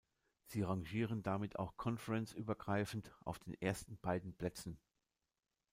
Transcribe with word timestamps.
Sie 0.47 0.63
rangieren 0.63 1.21
damit 1.21 1.59
auch 1.59 1.77
Conference-übergreifend 1.77 3.11
auf 3.23 3.37
den 3.37 3.53
ersten 3.61 3.99
beiden 3.99 4.33
Plätzen. 4.33 4.79